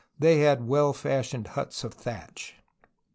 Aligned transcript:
They 0.17 0.39
had 0.39 0.67
well 0.67 0.93
fashioned 0.93 1.49
huts 1.49 1.83
of 1.83 1.93
thatch. 1.93 2.55